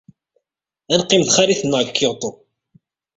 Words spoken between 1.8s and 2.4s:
deg Kyoto.